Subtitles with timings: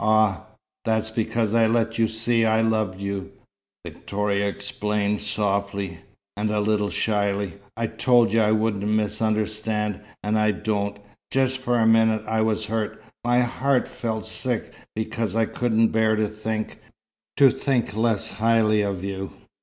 [0.00, 0.46] "Ah,
[0.86, 3.32] that's because I let you see I loved you,"
[3.84, 5.98] Victoria explained softly,
[6.38, 7.58] and a little shyly.
[7.76, 10.96] "I told you I wouldn't misunderstand, and I don't.
[11.30, 16.16] Just for a minute I was hurt my heart felt sick, because I couldn't bear
[16.16, 16.80] to think
[17.36, 19.34] to think less highly of you.